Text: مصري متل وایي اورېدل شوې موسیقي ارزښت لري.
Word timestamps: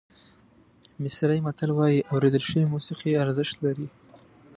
مصري 1.03 1.37
متل 1.45 1.69
وایي 1.77 1.99
اورېدل 2.11 2.43
شوې 2.49 2.71
موسیقي 2.73 3.11
ارزښت 3.23 3.55
لري. 3.65 3.87